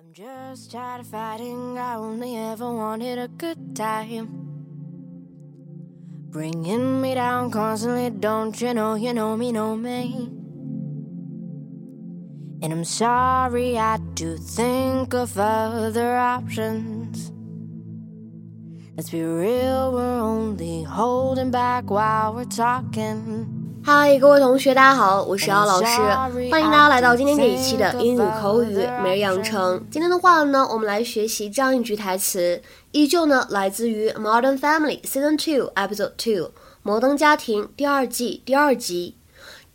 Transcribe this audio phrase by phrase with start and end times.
[0.00, 1.76] I'm just tired of fighting.
[1.76, 4.28] I only ever wanted a good time.
[6.30, 8.94] Bringing me down constantly, don't you know?
[8.94, 10.30] You know me, know me.
[12.62, 17.32] And I'm sorry, I do think of other options.
[18.96, 23.57] Let's be real, we're only holding back while we're talking.
[23.88, 25.98] 嗨，各位同学，大家好，我是姚老师，
[26.50, 29.82] 欢迎大家来到今天这一期的英语口语每日养成。
[29.90, 32.60] 今天的话呢，我们来学习这样一句台词，
[32.92, 36.48] 依旧呢来自于《Modern Family》Season Two Episode Two
[36.82, 39.14] 《摩登家庭》第二季第二集。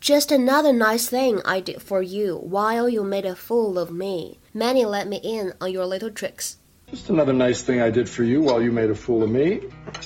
[0.00, 4.36] Just another nice thing I did for you while you made a fool of me.
[4.54, 6.52] Manny let me in on your little tricks.
[6.92, 9.62] Just another nice thing I did for you while you made a fool of me.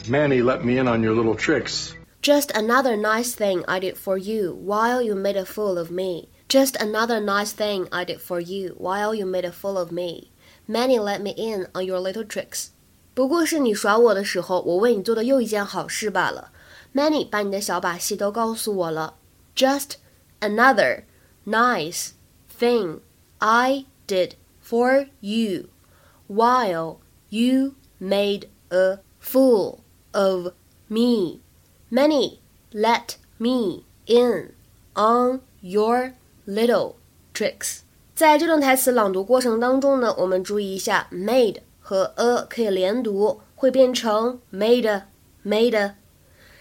[0.08, 1.92] Manny let me in on your little tricks.
[2.28, 6.28] Just another nice thing I did for you while you made a fool of me.
[6.46, 10.30] Just another nice thing I did for you while you made a fool of me.
[10.66, 12.66] Manny let me in on your little tricks.
[13.14, 16.52] 不过是你耍我的时候，我为你做的又一件好事罢了。
[16.94, 19.14] Manny 把你的小把戏都告诉我了。
[19.56, 19.92] Just
[20.40, 21.04] another
[21.46, 22.10] nice
[22.60, 23.00] thing
[23.38, 25.70] I did for you
[26.28, 26.98] while
[27.30, 29.78] you made a fool
[30.12, 30.52] of
[30.88, 31.40] me.
[31.90, 34.52] Many let me in
[34.94, 36.12] on your
[36.46, 36.96] little
[37.32, 37.78] tricks。
[38.14, 45.02] 在这段台词朗读过程当中呢，我们注意一下，made 和 a 可以连读，会变成 made
[45.46, 45.94] made。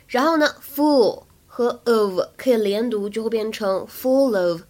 [0.08, 4.62] 然后呢，full 和 of 可以连读，就会变成 full of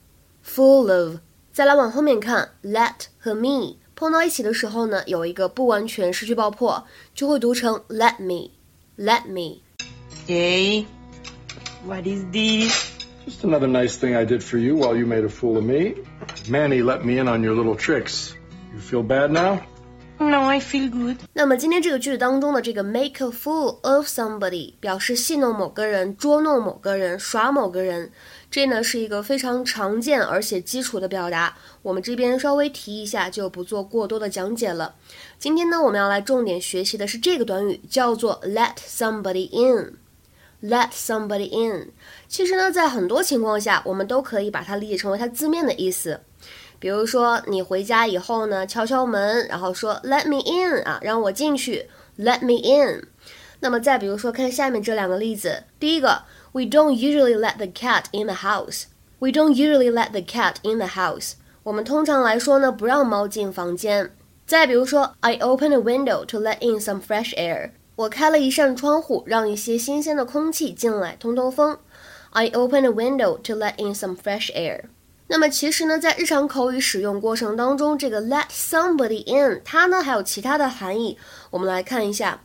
[0.44, 1.18] full of。
[1.54, 8.50] 再来往后面看，let 和 me 碰到一起的时候呢，有一个不完全失去爆破，就会读成 let me
[8.98, 9.62] let me。
[10.26, 10.88] Hey,
[11.86, 12.92] what is this?
[13.26, 15.96] Just another nice thing I did for you while you made a fool of me.
[16.50, 18.34] Manny let me in on your little tricks.
[18.74, 19.62] You feel bad now?
[20.20, 21.18] No, I feel good.
[21.32, 28.12] 那么今天这个句子当中的这个 make a fool of somebody 表示戏弄某个人、捉弄某个人、耍某个人，
[28.50, 31.56] 这呢是一个非常常见而且基础的表达。
[31.84, 34.96] 我们这边稍微提一下，就不做过多的讲解了。
[35.38, 39.94] 今天呢，我们要来重点学习的是这个短语，叫做 let somebody in。
[40.62, 41.92] Let somebody in，
[42.28, 46.22] 其实呢，在很多情况下，我们都可以把它理解成为它字面的意思。
[46.80, 51.88] 比如说，你回家以后呢，敲敲门，然后说 “Let me in” 啊，让我进去
[52.18, 53.08] ，“Let me in”。
[53.60, 55.64] 那么再比如说，看下面这两个例子。
[55.80, 58.86] 第一个，We don't usually let the cat in the house.
[59.20, 61.34] We don't usually let the cat in the house.
[61.64, 64.12] 我们通常来说呢，不让猫进房间。
[64.46, 67.72] 再比如说，I open a window to let in some fresh air.
[67.98, 71.80] 我开了一扇窗户，让一些新鲜的空气进来通通风。
[72.30, 74.84] I open a window to let in some fresh air。
[75.30, 81.18] 那么其实呢，在日常口语使用过程当中，这个 let somebody in，它呢还有其他的含义。
[81.50, 82.40] 我们来看一下，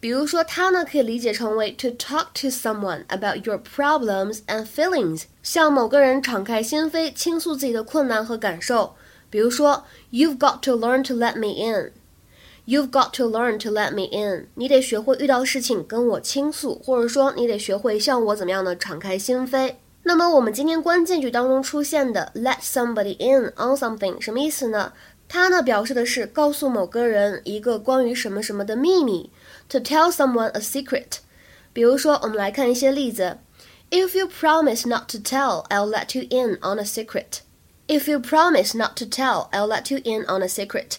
[0.00, 8.96] 比如说它呢可以理解成为 to talk to someone about your problems and feelings，向某个人敞开心扉，倾诉自己的困难和感受。
[9.30, 11.92] 比如说，You've got to learn to let me in。
[12.67, 14.47] You've got to learn to let me in。
[14.55, 19.75] 你得学会遇到事情跟我倾诉，或者说你得学会向我怎么样的敞开心扉。
[20.03, 24.93] 那么我们今天关键句当中出现的 let somebody in on something 什么意思呢？
[25.29, 29.31] 它呢表示的是告诉某个人一个关于什么什么的秘密，
[29.69, 31.19] to tell someone a secret。
[31.71, 33.37] 比如说，我们来看一些例子。
[33.89, 37.39] If you promise not to tell, I'll let you in on a secret.
[37.87, 40.97] If you promise not to tell, I'll let you in on a secret.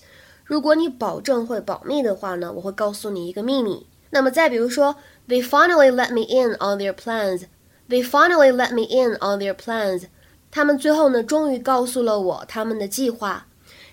[0.49, 3.85] 如果你保证会保密的话呢，我会告诉你一个秘密。
[4.09, 4.95] 那么再比如说
[5.27, 7.43] ，They finally let me in on their plans.
[7.87, 10.05] They finally let me in on their plans.
[10.49, 13.45] 他们最后呢，终于告诉了我他们的计划。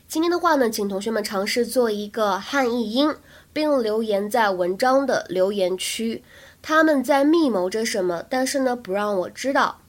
[0.09, 3.15] 今天的话呢，请同学们尝试做一个汉译英，
[3.53, 6.25] 并留言在文章的留言区。
[6.63, 8.25] 他们在密谋着什么？
[8.31, 9.83] 但是呢，不让我知道。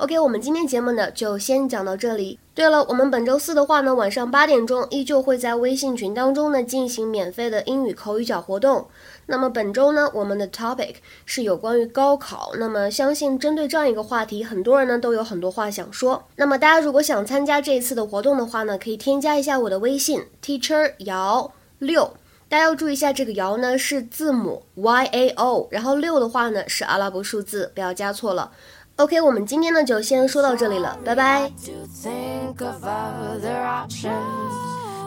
[0.00, 2.38] OK，我们今天节目呢就先讲到这里。
[2.54, 8.86] 对了，我们本周四的话呢，晚上八点钟依旧会在微信群当中呢进行免费的英语口语角活动。
[9.26, 10.94] 那么本周呢，我们的 topic
[11.26, 12.52] 是有关于高考。
[12.58, 16.24] 那么相信针对这样一个话题，很多人呢都有很多话想说。
[16.36, 22.14] 那么大家如果想参加这一次的活动的话呢，可以添加一下我的微信 teacher 姚六。
[22.48, 28.50] 大家要注意一下，这个姚呢是字母 Y A O，然后六的话呢是阿拉伯数字，不要加错了。
[28.99, 31.51] OK，我们今天呢就先说到这里了，拜拜。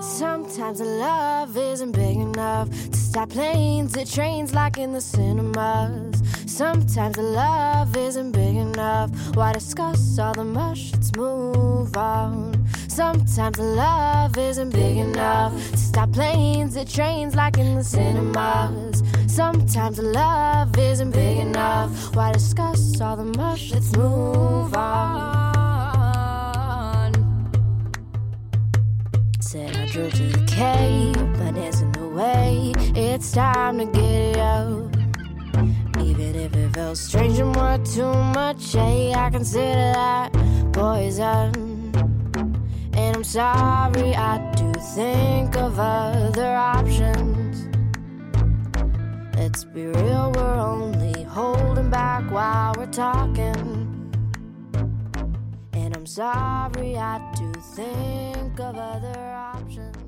[0.00, 6.20] Sometimes love isn't big enough to stop planes and trains like in the cinemas.
[6.46, 9.10] Sometimes love isn't big enough.
[9.34, 10.92] Why discuss all the mush?
[10.92, 12.66] Let's move on.
[12.88, 19.02] Sometimes love isn't big enough to stop planes and trains like in the cinemas.
[19.33, 22.15] Sometimes the love isn't big enough.
[22.15, 23.71] Why discuss all the mush?
[23.71, 25.23] Let's move on.
[29.39, 32.73] Said I drove to the cave, but dancing away.
[32.95, 34.95] It's time to get it out.
[35.99, 40.31] Even if it felt strange and worth too much, hey, I consider that
[40.73, 41.91] poison.
[42.93, 47.52] And I'm sorry, I do think of other options.
[49.35, 54.11] Let's be real, we're only holding back while we're talking.
[55.73, 60.02] And I'm sorry, I do think of other options.